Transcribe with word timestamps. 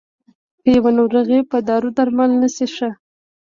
که 0.59 0.67
يوه 0.75 0.91
ناروغي 0.97 1.39
په 1.51 1.57
دارو 1.67 1.89
درمل 1.97 2.31
نه 2.41 2.49
شي 2.55 2.67
ښه. 2.75 2.89